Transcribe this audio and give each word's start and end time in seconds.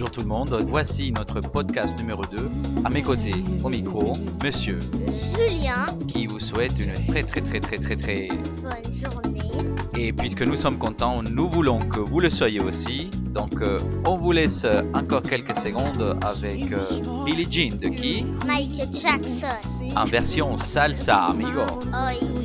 bonjour 0.00 0.12
tout 0.12 0.22
le 0.22 0.28
monde. 0.28 0.64
Voici 0.66 1.12
notre 1.12 1.40
podcast 1.40 1.94
numéro 1.98 2.24
2. 2.24 2.50
À 2.86 2.88
mes 2.88 3.02
côtés, 3.02 3.34
au 3.62 3.68
micro, 3.68 4.16
monsieur 4.42 4.78
Julien, 5.36 5.94
qui 6.08 6.24
vous 6.24 6.38
souhaite 6.38 6.72
une 6.78 6.94
très 7.06 7.22
très 7.22 7.42
très 7.42 7.60
très 7.60 7.76
très 7.76 7.96
très... 7.96 8.28
bonne 8.62 9.12
journée. 9.12 9.40
Et 9.98 10.14
puisque 10.14 10.40
nous 10.40 10.56
sommes 10.56 10.78
contents, 10.78 11.22
nous 11.22 11.50
voulons 11.50 11.80
que 11.80 12.00
vous 12.00 12.18
le 12.18 12.30
soyez 12.30 12.60
aussi. 12.62 13.10
Donc 13.34 13.60
euh, 13.60 13.78
on 14.06 14.16
vous 14.16 14.32
laisse 14.32 14.66
encore 14.94 15.20
quelques 15.20 15.56
secondes 15.56 16.16
avec 16.22 16.72
euh, 16.72 17.24
Billie 17.26 17.46
Jean 17.50 17.76
de 17.78 17.88
qui? 17.88 18.24
Michael 18.46 18.88
Jackson. 18.94 19.94
En 19.96 20.06
version 20.06 20.56
salsa, 20.56 21.24
amigo. 21.24 21.60
Oh 21.92 22.08
yeah. 22.22 22.39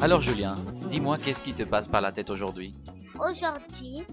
Alors 0.00 0.20
Julien, 0.20 0.54
dis-moi 0.90 1.18
qu'est-ce 1.18 1.42
qui 1.42 1.52
te 1.52 1.62
passe 1.62 1.88
par 1.88 2.00
la 2.00 2.12
tête 2.12 2.30
aujourd'hui? 2.30 2.74
Aujourd'hui, 3.18 4.04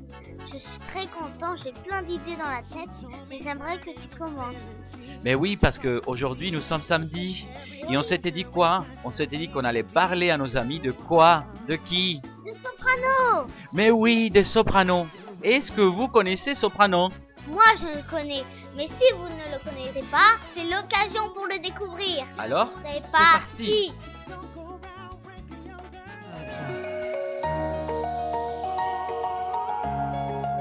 je 0.52 0.58
suis 0.58 0.80
très 0.80 1.06
content, 1.08 1.56
j'ai 1.62 1.72
plein 1.72 2.02
d'idées 2.02 2.36
dans 2.38 2.50
la 2.50 2.62
tête, 2.62 2.90
mais 3.30 3.38
j'aimerais 3.40 3.78
que 3.78 3.90
tu 3.90 4.08
commences. 4.18 4.80
Mais 5.24 5.36
oui, 5.36 5.58
parce 5.58 5.78
que 5.78 6.02
aujourd'hui 6.08 6.52
nous 6.52 6.62
sommes 6.62 6.82
samedi. 6.82 7.46
Et 7.90 7.98
on 7.98 8.04
s'était 8.04 8.32
dit 8.32 8.46
quoi? 8.46 8.86
On 9.04 9.12
s'était 9.12 9.38
dit 9.38 9.50
qu'on 9.50 9.66
allait 9.66 9.84
parler 9.84 10.30
à 10.30 10.38
nos 10.38 10.58
amis 10.58 10.80
de 10.80 10.92
quoi? 10.92 11.44
De 11.68 11.76
qui? 11.76 12.22
De 12.46 12.52
soprano 12.54 13.48
Mais 13.74 13.92
oui, 13.92 14.32
des 14.32 14.44
sopranos. 14.44 15.06
Est-ce 15.44 15.74
que 15.74 15.82
vous 15.82 16.08
connaissez 16.08 16.56
Soprano? 16.56 17.10
Moi 17.48 17.64
je 17.78 17.86
le 17.98 18.10
connais, 18.10 18.44
mais 18.76 18.88
si 18.88 19.14
vous 19.16 19.28
ne 19.28 19.52
le 19.52 19.60
connaissez 19.64 20.04
pas, 20.10 20.38
c'est 20.54 20.64
l'occasion 20.64 21.34
pour 21.34 21.46
le 21.46 21.60
découvrir. 21.60 22.26
Alors 22.38 22.70
C'est 22.86 23.02
C'est 23.02 23.12
parti. 23.12 23.92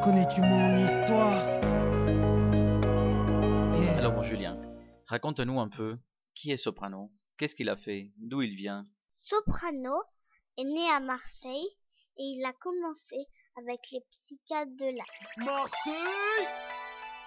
Connais-tu 0.03 0.41
mon 0.41 0.77
histoire? 0.85 1.47
Yeah. 3.81 3.99
Alors 3.99 4.15
mon 4.15 4.25
Julien, 4.25 4.61
raconte-nous 5.07 5.61
un 5.61 5.69
peu 5.69 5.99
qui 6.35 6.51
est 6.51 6.57
Soprano? 6.57 7.13
Qu'est-ce 7.39 7.55
qu'il 7.55 7.69
a 7.69 7.77
fait? 7.77 8.11
D'où 8.19 8.43
il 8.43 8.57
vient? 8.57 8.89
Soprano 9.13 10.03
est 10.59 10.65
né 10.65 10.91
à 10.91 10.99
Marseille 10.99 11.69
et 12.19 12.25
il 12.25 12.45
a 12.45 12.53
commencé 12.53 13.17
avec 13.57 13.81
les 13.91 14.01
psychiatres 14.11 14.73
de 14.79 14.97
la 14.97 15.05
Marseille 15.45 16.49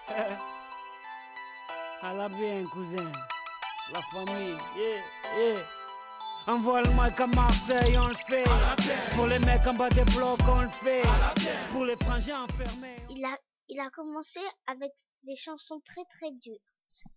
À 2.02 2.14
la 2.14 2.30
bien, 2.30 2.66
cousin. 2.72 3.12
La 3.94 4.02
famille, 4.02 4.58
yeah, 4.76 5.02
yeah. 5.38 5.64
Envoie 6.48 6.82
le 6.82 6.90
mic 6.90 7.20
à 7.20 7.28
Marseille, 7.28 7.98
on 7.98 8.08
le 8.08 8.14
fait. 8.14 8.44
Pour 9.16 9.28
les 9.28 9.40
mecs 9.40 9.66
en 9.66 9.74
bas 9.74 9.90
des 9.90 10.04
blocs, 10.06 10.40
on 10.48 10.62
le 10.62 10.70
fait. 10.70 11.02
Pour 11.72 11.86
les 11.86 11.96
frangins 11.96 12.44
enfermés. 12.44 12.98
il 13.10 13.24
a, 13.26 13.38
il 13.70 13.80
a 13.80 13.90
commencé 13.90 14.40
avec 14.68 14.92
des 15.24 15.36
chansons 15.36 15.82
très 15.86 16.04
très 16.06 16.32
dures. 16.32 16.60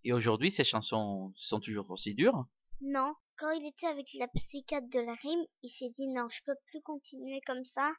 Et 0.03 0.13
aujourd'hui, 0.13 0.51
ces 0.51 0.63
chansons 0.63 1.31
sont 1.35 1.59
toujours 1.59 1.89
aussi 1.91 2.15
dures? 2.15 2.45
Non, 2.81 3.13
quand 3.37 3.51
il 3.51 3.67
était 3.67 3.87
avec 3.87 4.07
la 4.17 4.27
psychiatre 4.29 4.87
de 4.89 4.99
la 4.99 5.13
rime, 5.13 5.45
il 5.63 5.69
s'est 5.69 5.91
dit 5.95 6.07
non, 6.07 6.27
je 6.29 6.39
peux 6.45 6.55
plus 6.71 6.81
continuer 6.81 7.41
comme 7.45 7.65
ça 7.65 7.91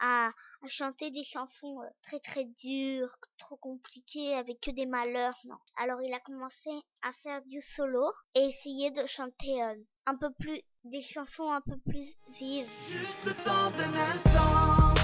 à, 0.00 0.28
à 0.28 0.68
chanter 0.68 1.10
des 1.10 1.24
chansons 1.24 1.80
euh, 1.82 1.86
très 2.02 2.20
très 2.20 2.44
dures, 2.44 3.14
trop 3.38 3.56
compliquées, 3.56 4.34
avec 4.34 4.60
que 4.60 4.70
des 4.70 4.86
malheurs, 4.86 5.38
non. 5.44 5.56
Alors 5.76 6.00
il 6.02 6.12
a 6.12 6.20
commencé 6.20 6.70
à 7.02 7.12
faire 7.22 7.42
du 7.44 7.60
solo 7.60 8.04
et 8.34 8.40
essayer 8.40 8.90
de 8.90 9.06
chanter 9.06 9.62
euh, 9.62 9.74
un 10.06 10.16
peu 10.16 10.30
plus, 10.38 10.60
des 10.84 11.02
chansons 11.02 11.50
un 11.50 11.60
peu 11.60 11.76
plus 11.88 12.16
vives. 12.38 12.68
Juste 12.88 13.24
le 13.24 13.34
temps 13.44 13.70
d'un 13.76 13.94
instant, 14.12 14.94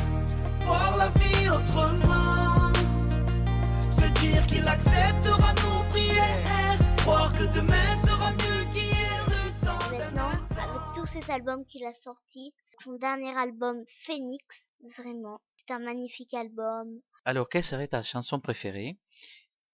voir 0.64 0.96
la 0.96 1.08
vie 1.10 1.48
autrement. 1.48 2.72
Se 3.90 4.06
dire 4.20 4.46
qu'il 4.46 4.66
acceptera 4.66 5.52
nos 5.54 5.88
prières, 5.90 6.78
croire 6.98 7.32
que 7.32 7.44
demain 7.54 7.96
sera 8.06 8.30
mieux 8.32 8.64
qu'hier. 8.72 9.24
Le 9.28 9.66
temps 9.66 9.90
d'un 9.90 9.98
Maintenant, 9.98 10.28
instant. 10.30 10.54
avec 10.56 10.94
tous 10.94 11.06
ces 11.06 11.30
albums 11.30 11.64
qu'il 11.66 11.84
a 11.84 11.92
sortis, 11.92 12.54
son 12.82 12.92
dernier 12.94 13.36
album 13.36 13.82
Phoenix, 14.04 14.71
vraiment, 14.96 15.40
c'est 15.56 15.72
un 15.72 15.78
magnifique 15.78 16.34
album. 16.34 17.00
Alors, 17.24 17.48
quelle 17.48 17.64
serait 17.64 17.88
ta 17.88 18.02
chanson 18.02 18.40
préférée 18.40 18.98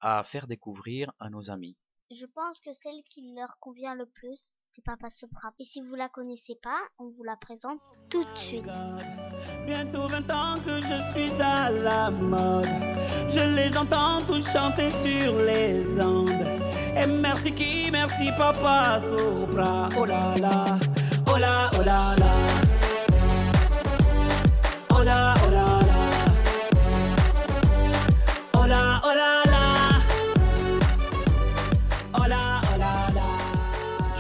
à 0.01 0.23
faire 0.25 0.47
découvrir 0.47 1.13
à 1.19 1.31
nos 1.31 1.51
amis? 1.51 1.77
Je 2.11 2.25
pense 2.25 2.59
que 2.61 2.73
celle 2.73 3.03
qui 3.11 3.35
leur 3.35 3.59
convient 3.61 3.95
le 3.95 4.07
plus, 4.07 4.57
c'est 4.71 4.83
Papa 4.83 5.11
Sopra. 5.11 5.53
Et 5.59 5.67
si 5.67 5.83
vous 5.83 5.95
la 5.95 6.09
connaissez 6.09 6.59
pas, 6.63 6.81
on 6.99 7.11
vous 7.11 7.23
la 7.23 7.37
présente 7.37 7.83
tout 8.09 8.25
de 8.25 8.39
suite. 8.39 8.65
Bientôt 9.67 10.07
20 10.07 10.31
ans 10.31 10.59
que 10.65 10.81
je 10.81 11.13
suis 11.13 11.43
à 11.43 11.71
la 11.71 12.11
mode. 12.11 12.65
Je 13.29 13.55
les 13.55 13.77
entends 13.77 14.25
tous 14.27 14.51
chanter 14.51 14.89
sur 14.89 15.37
les 15.43 16.01
ondes. 16.01 16.31
Et 16.97 17.07
merci 17.07 17.53
qui, 17.53 17.91
merci 17.91 18.31
papa 18.39 18.99
Sopra. 18.99 19.91
Oh 19.99 20.07
là 20.07 20.35
là, 20.37 20.65
oh 21.27 21.37
là, 21.37 21.71
oh 21.75 21.85
là 21.85 22.17
là. 22.17 22.68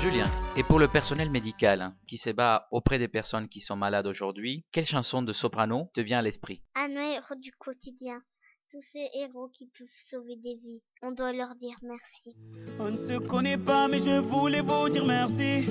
Julien, 0.00 0.26
et 0.56 0.62
pour 0.62 0.78
le 0.78 0.86
personnel 0.86 1.28
médical 1.28 1.82
hein, 1.82 1.96
qui 2.06 2.18
se 2.18 2.30
bat 2.30 2.68
auprès 2.70 3.00
des 3.00 3.08
personnes 3.08 3.48
qui 3.48 3.60
sont 3.60 3.74
malades 3.74 4.06
aujourd'hui, 4.06 4.64
quelle 4.70 4.86
chanson 4.86 5.22
de 5.22 5.32
soprano 5.32 5.90
te 5.92 6.00
vient 6.00 6.20
à 6.20 6.22
l'esprit? 6.22 6.62
Un 6.76 6.90
héros 6.90 7.34
du 7.34 7.50
quotidien. 7.52 8.22
Tous 8.70 8.82
ces 8.92 9.08
héros 9.14 9.48
qui 9.48 9.66
peuvent 9.76 9.88
sauver 9.96 10.36
des 10.36 10.54
vies. 10.54 10.82
On 11.02 11.10
doit 11.10 11.32
leur 11.32 11.56
dire 11.56 11.76
merci. 11.82 12.36
On 12.78 12.90
ne 12.90 12.96
se 12.96 13.18
connaît 13.18 13.58
pas, 13.58 13.88
mais 13.88 13.98
je 13.98 14.18
voulais 14.18 14.60
vous 14.60 14.88
dire 14.88 15.04
merci. 15.04 15.64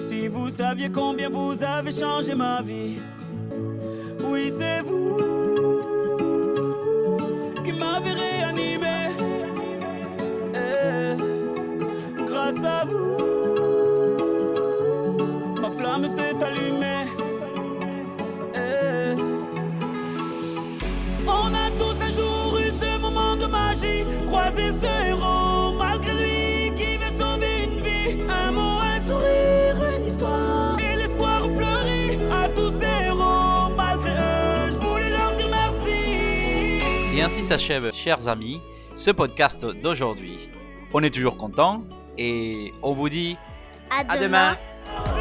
Si 0.00 0.28
vous 0.28 0.48
saviez 0.48 0.92
combien 0.92 1.28
vous 1.28 1.62
avez 1.64 1.90
changé 1.90 2.34
ma 2.34 2.62
vie. 2.62 2.98
Oui, 4.24 4.52
c'est 4.56 4.82
vous 4.82 5.16
qui 7.64 7.72
m'avez 7.72 8.12
réanimé. 8.12 9.08
Ma 15.60 15.70
flamme 15.70 16.06
s'est 16.06 16.36
allumée. 16.44 17.06
Eh, 18.54 19.14
on 21.26 21.54
a 21.54 21.70
tous 21.78 21.96
un 22.02 22.10
jour 22.10 22.58
eu 22.58 22.70
ce 22.70 22.98
moment 22.98 23.36
de 23.36 23.46
magie, 23.46 24.04
croisé 24.26 24.72
ce 24.80 25.08
héros, 25.08 25.74
malgré 25.78 26.12
lui 26.14 26.74
qui 26.74 26.96
veut 26.96 27.18
sauver 27.18 27.64
une 27.64 27.80
vie. 27.82 28.22
Un 28.28 28.52
mot, 28.52 28.78
un 28.80 29.00
sourire, 29.00 29.76
une 29.96 30.06
histoire. 30.06 30.78
Et 30.78 30.96
l'espoir 30.96 31.40
fleurit 31.54 32.18
à 32.32 32.48
tous 32.48 32.72
ces 32.80 33.06
héros, 33.06 33.74
malgré 33.76 34.12
eux, 34.12 34.70
je 34.70 34.76
voulais 34.86 35.10
leur 35.10 35.34
dire 35.34 35.50
merci. 35.50 37.16
Et 37.16 37.22
ainsi 37.22 37.42
s'achève, 37.42 37.92
chers 37.92 38.28
amis, 38.28 38.60
ce 38.94 39.10
podcast 39.10 39.66
d'aujourd'hui. 39.82 40.50
On 40.98 41.02
est 41.02 41.10
toujours 41.10 41.36
content 41.36 41.82
et 42.16 42.72
on 42.82 42.94
vous 42.94 43.10
dit 43.10 43.36
À 43.90 43.98
à 44.10 44.16
demain. 44.16 44.56
demain. 44.96 45.15